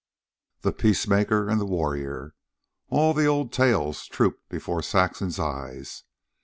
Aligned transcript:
The 0.61 0.71
peacemaker 0.71 1.47
and 1.47 1.61
the 1.61 1.65
warrior! 1.67 2.33
All 2.89 3.13
the 3.13 3.27
old 3.27 3.53
tales 3.53 4.07
trooped 4.07 4.49
before 4.49 4.81
Saxon's 4.81 5.37
eyes. 5.37 6.05